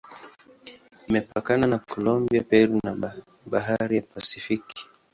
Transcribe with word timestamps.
Imepakana 1.07 1.65
na 1.71 1.79
Kolombia, 1.91 2.45
Peru 2.51 2.75
na 2.85 2.93
Bahari 3.51 3.95
ya 3.97 4.03
Pasifiki. 4.13 4.85